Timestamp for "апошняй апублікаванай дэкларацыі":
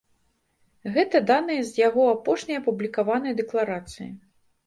2.13-4.09